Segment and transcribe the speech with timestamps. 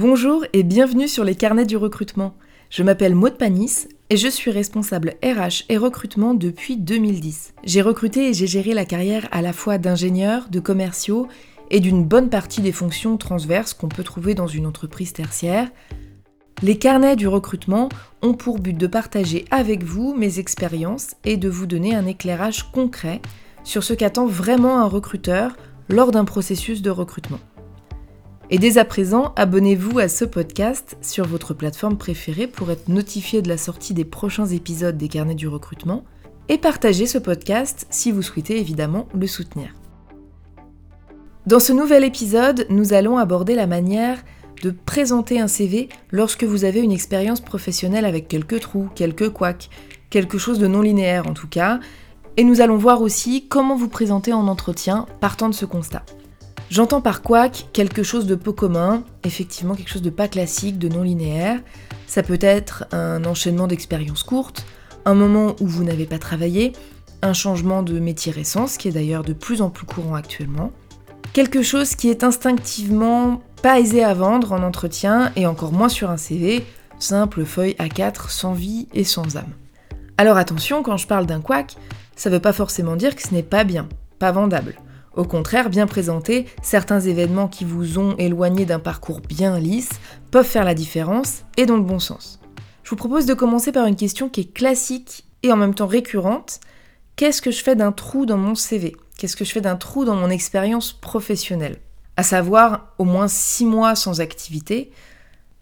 [0.00, 2.32] Bonjour et bienvenue sur les carnets du recrutement.
[2.70, 7.52] Je m'appelle Maud Panis et je suis responsable RH et recrutement depuis 2010.
[7.64, 11.28] J'ai recruté et j'ai géré la carrière à la fois d'ingénieurs, de commerciaux
[11.70, 15.68] et d'une bonne partie des fonctions transverses qu'on peut trouver dans une entreprise tertiaire.
[16.62, 17.90] Les carnets du recrutement
[18.22, 22.72] ont pour but de partager avec vous mes expériences et de vous donner un éclairage
[22.72, 23.20] concret
[23.64, 25.58] sur ce qu'attend vraiment un recruteur
[25.90, 27.40] lors d'un processus de recrutement.
[28.52, 33.42] Et dès à présent, abonnez-vous à ce podcast sur votre plateforme préférée pour être notifié
[33.42, 36.02] de la sortie des prochains épisodes des carnets du recrutement
[36.48, 39.72] et partagez ce podcast si vous souhaitez évidemment le soutenir.
[41.46, 44.18] Dans ce nouvel épisode, nous allons aborder la manière
[44.64, 49.70] de présenter un CV lorsque vous avez une expérience professionnelle avec quelques trous, quelques couacs,
[50.10, 51.78] quelque chose de non linéaire en tout cas,
[52.36, 56.04] et nous allons voir aussi comment vous présenter en entretien partant de ce constat.
[56.70, 60.88] J'entends par quack quelque chose de peu commun, effectivement quelque chose de pas classique, de
[60.88, 61.58] non linéaire.
[62.06, 64.64] Ça peut être un enchaînement d'expériences courtes,
[65.04, 66.72] un moment où vous n'avez pas travaillé,
[67.22, 70.70] un changement de métier récent, ce qui est d'ailleurs de plus en plus courant actuellement.
[71.32, 76.08] Quelque chose qui est instinctivement pas aisé à vendre en entretien et encore moins sur
[76.08, 76.64] un CV,
[77.00, 79.52] simple feuille A4 sans vie et sans âme.
[80.18, 81.76] Alors attention, quand je parle d'un quack,
[82.14, 83.88] ça veut pas forcément dire que ce n'est pas bien,
[84.20, 84.76] pas vendable.
[85.16, 89.90] Au contraire, bien présentés, certains événements qui vous ont éloigné d'un parcours bien lisse
[90.30, 92.40] peuvent faire la différence et dans le bon sens.
[92.84, 95.86] Je vous propose de commencer par une question qui est classique et en même temps
[95.86, 96.60] récurrente.
[97.16, 100.04] Qu'est-ce que je fais d'un trou dans mon CV Qu'est-ce que je fais d'un trou
[100.04, 101.78] dans mon expérience professionnelle?
[102.16, 104.90] À savoir au moins 6 mois sans activité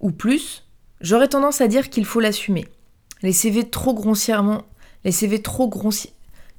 [0.00, 0.64] ou plus,
[1.00, 2.69] j'aurais tendance à dire qu'il faut l'assumer.
[3.22, 4.62] Les CV trop grossièrement,
[5.04, 5.70] les CV trop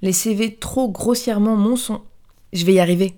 [0.02, 1.56] les CV trop grossièrement
[2.54, 3.16] je vais y arriver.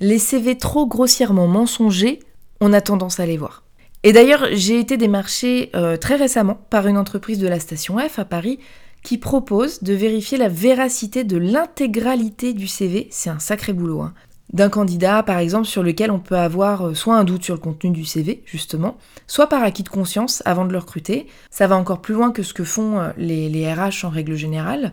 [0.00, 2.20] Les CV trop grossièrement mensongers,
[2.60, 3.64] on a tendance à les voir.
[4.02, 8.18] Et d'ailleurs, j'ai été démarchée euh, très récemment par une entreprise de la station F
[8.18, 8.58] à Paris
[9.02, 14.14] qui propose de vérifier la véracité de l'intégralité du CV, c'est un sacré boulot, hein.
[14.52, 17.60] d'un candidat par exemple sur lequel on peut avoir euh, soit un doute sur le
[17.60, 18.96] contenu du CV justement,
[19.26, 21.26] soit par acquis de conscience avant de le recruter.
[21.50, 24.36] Ça va encore plus loin que ce que font euh, les, les RH en règle
[24.36, 24.92] générale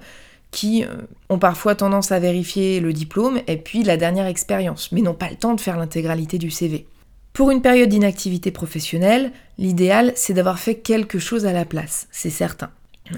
[0.52, 0.90] qui euh,
[1.30, 5.30] ont parfois tendance à vérifier le diplôme et puis la dernière expérience, mais n'ont pas
[5.30, 6.86] le temps de faire l'intégralité du CV.
[7.34, 12.30] Pour une période d'inactivité professionnelle, l'idéal c'est d'avoir fait quelque chose à la place, c'est
[12.30, 12.70] certain.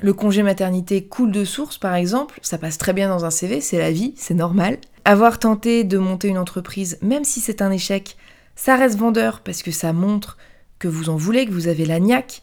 [0.02, 3.62] Le congé maternité coule de source par exemple, ça passe très bien dans un CV,
[3.62, 4.78] c'est la vie, c'est normal.
[5.06, 8.16] Avoir tenté de monter une entreprise, même si c'est un échec,
[8.56, 10.38] ça reste vendeur parce que ça montre
[10.80, 12.42] que vous en voulez, que vous avez la niaque,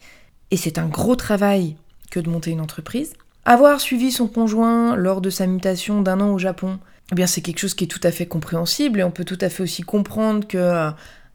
[0.51, 1.75] et c'est un gros travail
[2.09, 3.13] que de monter une entreprise.
[3.45, 6.77] Avoir suivi son conjoint lors de sa mutation d'un an au Japon,
[7.11, 9.37] eh bien c'est quelque chose qui est tout à fait compréhensible et on peut tout
[9.41, 10.91] à fait aussi comprendre que euh,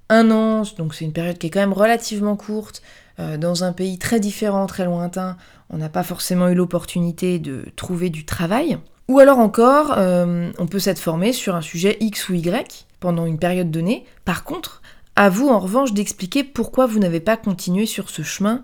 [0.08, 2.80] un an, donc c'est une période qui est quand même relativement courte,
[3.18, 5.36] euh, dans un pays très différent, très lointain,
[5.68, 8.78] on n'a pas forcément eu l'opportunité de trouver du travail.
[9.08, 13.26] Ou alors encore, euh, on peut s'être formé sur un sujet X ou Y pendant
[13.26, 14.04] une période donnée.
[14.24, 14.80] Par contre,
[15.16, 18.62] à vous en revanche d'expliquer pourquoi vous n'avez pas continué sur ce chemin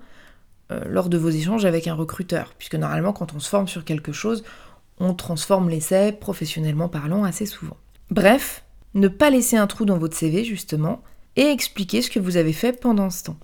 [0.87, 4.12] lors de vos échanges avec un recruteur, puisque normalement quand on se forme sur quelque
[4.12, 4.44] chose,
[4.99, 7.77] on transforme l'essai, professionnellement parlant, assez souvent.
[8.10, 11.03] Bref, ne pas laisser un trou dans votre CV justement,
[11.37, 13.37] et expliquer ce que vous avez fait pendant ce temps.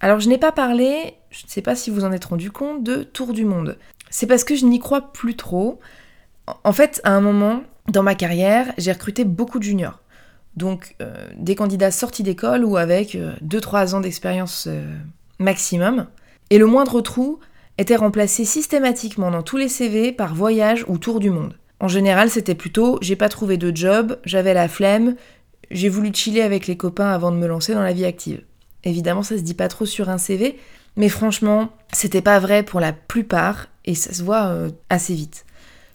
[0.00, 2.82] Alors je n'ai pas parlé, je ne sais pas si vous en êtes rendu compte,
[2.82, 3.78] de tour du monde.
[4.10, 5.80] C'est parce que je n'y crois plus trop.
[6.64, 10.00] En fait, à un moment, dans ma carrière, j'ai recruté beaucoup de juniors.
[10.56, 14.68] Donc euh, des candidats sortis d'école ou avec 2-3 euh, ans d'expérience
[15.38, 16.06] maximum.
[16.50, 17.40] Et le moindre trou
[17.78, 21.58] était remplacé systématiquement dans tous les CV par voyage ou tour du monde.
[21.80, 25.16] En général, c'était plutôt j'ai pas trouvé de job, j'avais la flemme,
[25.70, 28.42] j'ai voulu chiller avec les copains avant de me lancer dans la vie active.
[28.84, 30.58] Évidemment, ça se dit pas trop sur un CV,
[30.96, 35.44] mais franchement, c'était pas vrai pour la plupart et ça se voit euh, assez vite.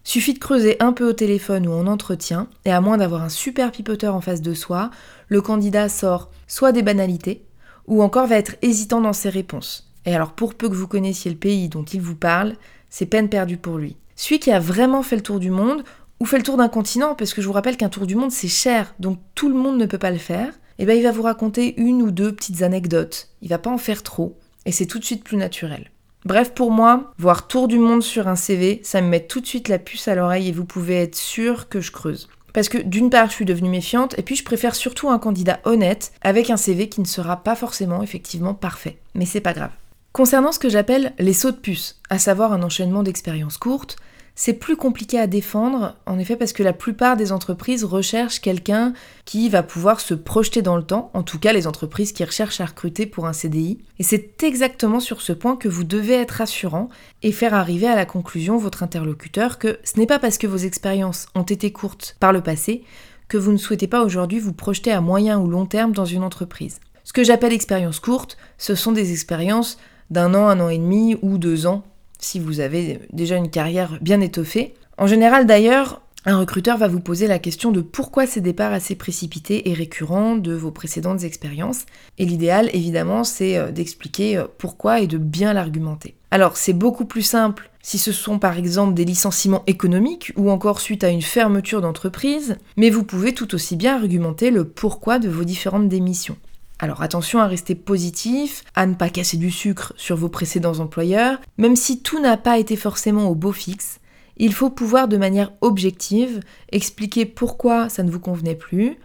[0.04, 3.30] Suffit de creuser un peu au téléphone ou en entretien, et à moins d'avoir un
[3.30, 4.90] super pipoteur en face de soi,
[5.28, 7.46] le candidat sort soit des banalités,
[7.88, 9.91] ou encore va être hésitant dans ses réponses.
[10.06, 12.56] Et alors pour peu que vous connaissiez le pays dont il vous parle,
[12.90, 13.98] c'est peine perdue pour lui.
[14.16, 15.84] Celui qui a vraiment fait le tour du monde,
[16.20, 18.32] ou fait le tour d'un continent, parce que je vous rappelle qu'un tour du monde
[18.32, 21.04] c'est cher, donc tout le monde ne peut pas le faire, et eh bien il
[21.04, 23.30] va vous raconter une ou deux petites anecdotes.
[23.42, 25.90] Il va pas en faire trop, et c'est tout de suite plus naturel.
[26.24, 29.48] Bref, pour moi, voir tour du monde sur un CV, ça me met tout de
[29.48, 32.30] suite la puce à l'oreille et vous pouvez être sûr que je creuse.
[32.54, 35.60] Parce que d'une part, je suis devenue méfiante, et puis je préfère surtout un candidat
[35.64, 39.00] honnête, avec un CV qui ne sera pas forcément effectivement parfait.
[39.16, 39.72] Mais c'est pas grave.
[40.14, 43.96] Concernant ce que j'appelle les sauts de puce, à savoir un enchaînement d'expériences courtes,
[44.36, 48.92] c'est plus compliqué à défendre, en effet, parce que la plupart des entreprises recherchent quelqu'un
[49.24, 52.60] qui va pouvoir se projeter dans le temps, en tout cas les entreprises qui recherchent
[52.60, 53.80] à recruter pour un CDI.
[54.00, 56.90] Et c'est exactement sur ce point que vous devez être rassurant
[57.24, 60.58] et faire arriver à la conclusion votre interlocuteur que ce n'est pas parce que vos
[60.58, 62.84] expériences ont été courtes par le passé
[63.30, 66.24] que vous ne souhaitez pas aujourd'hui vous projeter à moyen ou long terme dans une
[66.24, 66.82] entreprise.
[67.06, 69.78] Ce que j'appelle expérience courte, ce sont des expériences
[70.12, 71.84] d'un an, un an et demi ou deux ans
[72.20, 74.76] si vous avez déjà une carrière bien étoffée.
[74.98, 78.94] En général d'ailleurs, un recruteur va vous poser la question de pourquoi ces départs assez
[78.94, 81.88] précipités et récurrents de vos précédentes expériences.
[82.20, 86.14] Et l'idéal, évidemment, c'est euh, d'expliquer euh, pourquoi et de bien l'argumenter.
[86.30, 90.80] Alors, c'est beaucoup plus simple si ce sont par exemple des licenciements économiques ou encore
[90.80, 95.28] suite à une fermeture d'entreprise, mais vous pouvez tout aussi bien argumenter le pourquoi de
[95.28, 96.38] vos différentes démissions.
[96.84, 101.40] Alors attention à rester positif, à ne pas casser du sucre sur vos précédents employeurs,
[101.60, 104.00] même si tout n'a pas été forcément au beau fixe,
[104.38, 106.40] il faut pouvoir de manière objective
[106.72, 108.98] expliquer pourquoi ça ne vous convenait plus,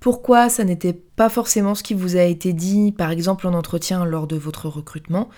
[0.00, 4.04] pourquoi ça n'était pas forcément ce qui vous a été dit, par exemple en entretien
[4.04, 5.30] lors de votre recrutement,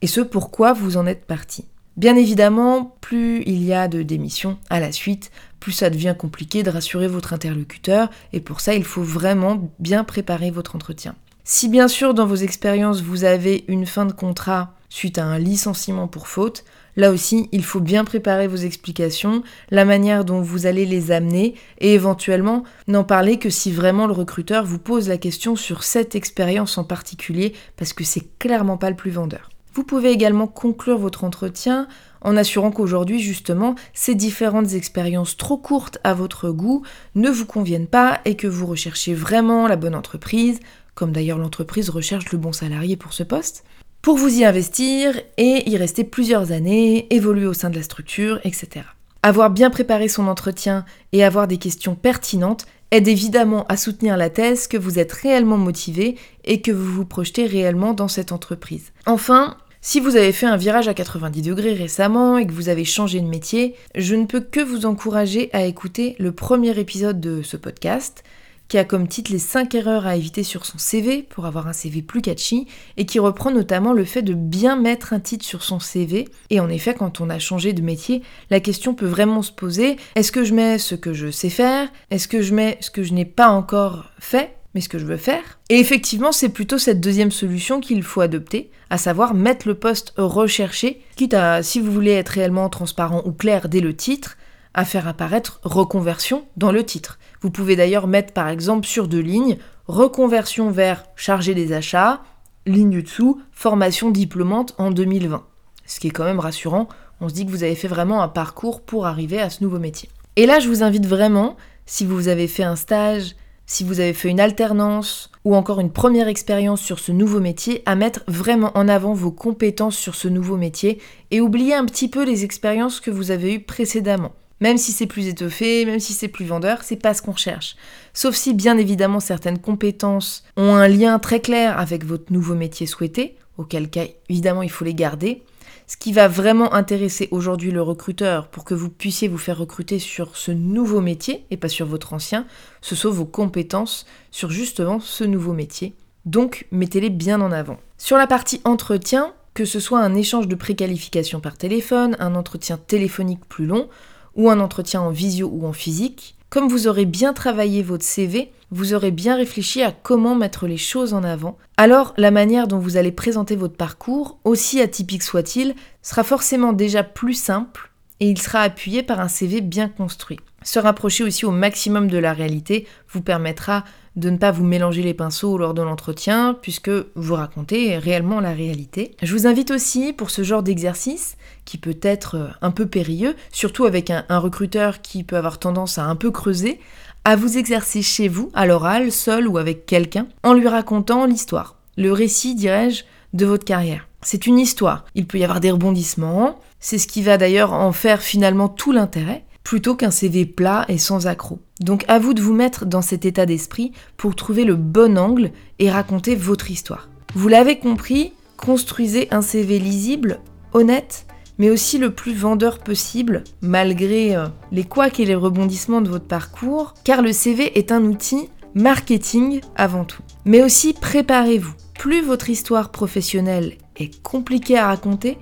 [0.00, 1.66] et ce pourquoi vous en êtes parti.
[1.98, 6.62] Bien évidemment, plus il y a de démissions à la suite, plus ça devient compliqué
[6.62, 11.14] de rassurer votre interlocuteur, et pour ça, il faut vraiment bien préparer votre entretien.
[11.44, 15.38] Si bien sûr dans vos expériences vous avez une fin de contrat suite à un
[15.38, 16.64] licenciement pour faute,
[16.96, 21.54] là aussi il faut bien préparer vos explications, la manière dont vous allez les amener
[21.78, 26.14] et éventuellement n'en parler que si vraiment le recruteur vous pose la question sur cette
[26.14, 29.50] expérience en particulier parce que c'est clairement pas le plus vendeur.
[29.72, 31.88] Vous pouvez également conclure votre entretien
[32.22, 36.82] en assurant qu'aujourd'hui, justement, ces différentes expériences trop courtes à votre goût
[37.14, 40.60] ne vous conviennent pas et que vous recherchez vraiment la bonne entreprise,
[40.94, 43.64] comme d'ailleurs l'entreprise recherche le bon salarié pour ce poste,
[44.02, 48.40] pour vous y investir et y rester plusieurs années, évoluer au sein de la structure,
[48.44, 48.86] etc.
[49.22, 54.30] Avoir bien préparé son entretien et avoir des questions pertinentes aide évidemment à soutenir la
[54.30, 58.92] thèse que vous êtes réellement motivé et que vous vous projetez réellement dans cette entreprise.
[59.06, 62.84] Enfin, si vous avez fait un virage à 90 degrés récemment et que vous avez
[62.84, 67.40] changé de métier, je ne peux que vous encourager à écouter le premier épisode de
[67.42, 68.22] ce podcast
[68.68, 71.72] qui a comme titre les 5 erreurs à éviter sur son CV pour avoir un
[71.72, 75.64] CV plus catchy et qui reprend notamment le fait de bien mettre un titre sur
[75.64, 76.28] son CV.
[76.50, 79.96] Et en effet, quand on a changé de métier, la question peut vraiment se poser,
[80.14, 81.88] est-ce que je mets ce que je sais faire?
[82.12, 84.59] Est-ce que je mets ce que je n'ai pas encore fait?
[84.74, 85.58] Mais ce que je veux faire.
[85.68, 90.12] Et effectivement, c'est plutôt cette deuxième solution qu'il faut adopter, à savoir mettre le poste
[90.16, 94.36] recherché, quitte à, si vous voulez être réellement transparent ou clair dès le titre,
[94.74, 97.18] à faire apparaître reconversion dans le titre.
[97.40, 99.58] Vous pouvez d'ailleurs mettre par exemple sur deux lignes
[99.88, 102.22] reconversion vers chargé des achats,
[102.66, 105.44] ligne du dessous, formation diplômante en 2020.
[105.86, 106.88] Ce qui est quand même rassurant,
[107.20, 109.78] on se dit que vous avez fait vraiment un parcours pour arriver à ce nouveau
[109.78, 110.08] métier.
[110.36, 111.56] Et là, je vous invite vraiment,
[111.86, 113.34] si vous avez fait un stage,
[113.70, 117.84] si vous avez fait une alternance ou encore une première expérience sur ce nouveau métier,
[117.86, 121.00] à mettre vraiment en avant vos compétences sur ce nouveau métier
[121.30, 124.32] et oublier un petit peu les expériences que vous avez eues précédemment.
[124.60, 127.76] Même si c'est plus étoffé, même si c'est plus vendeur, c'est pas ce qu'on cherche.
[128.12, 132.88] Sauf si bien évidemment certaines compétences ont un lien très clair avec votre nouveau métier
[132.88, 135.44] souhaité, auquel cas évidemment il faut les garder.
[135.90, 139.98] Ce qui va vraiment intéresser aujourd'hui le recruteur pour que vous puissiez vous faire recruter
[139.98, 142.46] sur ce nouveau métier et pas sur votre ancien,
[142.80, 145.96] ce sont vos compétences sur justement ce nouveau métier.
[146.26, 147.76] Donc mettez-les bien en avant.
[147.98, 152.76] Sur la partie entretien, que ce soit un échange de préqualification par téléphone, un entretien
[152.78, 153.88] téléphonique plus long,
[154.36, 158.52] ou un entretien en visio ou en physique, comme vous aurez bien travaillé votre CV,
[158.72, 162.78] vous aurez bien réfléchi à comment mettre les choses en avant, alors la manière dont
[162.78, 168.38] vous allez présenter votre parcours, aussi atypique soit-il, sera forcément déjà plus simple et il
[168.38, 170.40] sera appuyé par un CV bien construit.
[170.62, 173.84] Se rapprocher aussi au maximum de la réalité vous permettra
[174.20, 178.52] de ne pas vous mélanger les pinceaux lors de l'entretien, puisque vous racontez réellement la
[178.52, 179.16] réalité.
[179.22, 183.86] Je vous invite aussi pour ce genre d'exercice, qui peut être un peu périlleux, surtout
[183.86, 186.78] avec un, recruteur qui peut avoir tendance à un peu creuser,
[187.24, 191.76] à vous exercer chez vous, à l'oral, seul ou avec quelqu'un, en lui racontant l'histoire,
[191.96, 194.06] le récit, dirais-je, de votre carrière.
[194.22, 195.04] C'est une histoire.
[195.14, 198.92] Il peut y avoir des rebondissements, c'est ce qui va d'ailleurs en faire finalement tout
[198.92, 201.60] l'intérêt, plutôt qu'un CV plat et sans accroc.
[201.80, 205.52] Donc à vous de vous mettre dans cet état d'esprit pour trouver le bon angle
[205.78, 207.08] et raconter votre histoire.
[207.34, 210.40] Vous l'avez compris, construisez un CV lisible,
[210.72, 211.26] honnête,
[211.58, 216.26] mais aussi le plus vendeur possible, malgré euh, les couacs et les rebondissements de votre
[216.26, 220.22] parcours, car le CV est un outil marketing avant tout.
[220.44, 221.74] Mais aussi préparez-vous.
[221.98, 225.36] Plus votre histoire professionnelle est compliquée à raconter,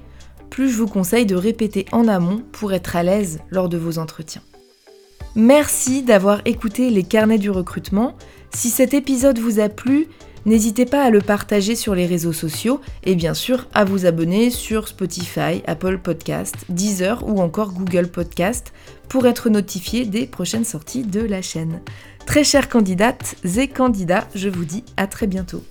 [0.58, 4.00] plus je vous conseille de répéter en amont pour être à l'aise lors de vos
[4.00, 4.42] entretiens.
[5.36, 8.16] Merci d'avoir écouté les carnets du recrutement.
[8.52, 10.08] Si cet épisode vous a plu,
[10.46, 14.50] n'hésitez pas à le partager sur les réseaux sociaux et bien sûr à vous abonner
[14.50, 18.72] sur Spotify, Apple Podcast, Deezer ou encore Google Podcast
[19.08, 21.82] pour être notifié des prochaines sorties de la chaîne.
[22.26, 25.62] Très chères candidates et candidats, je vous dis à très bientôt.